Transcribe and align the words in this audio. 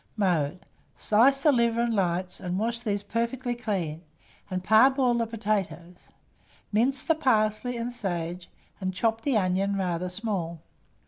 Mode. 0.17 0.65
Slice 0.95 1.41
the 1.43 1.51
liver 1.51 1.81
and 1.83 1.93
lights, 1.93 2.39
and 2.39 2.57
wash 2.57 2.79
these 2.79 3.03
perfectly 3.03 3.53
clean, 3.53 4.01
and 4.49 4.63
parboil 4.63 5.13
the 5.13 5.27
potatoes; 5.27 6.09
mince 6.71 7.03
the 7.03 7.13
parsley 7.13 7.77
and 7.77 7.93
sage, 7.93 8.49
and 8.79 8.95
chop 8.95 9.21
the 9.21 9.37
onion 9.37 9.75
rather 9.77 10.09
small. 10.09 10.63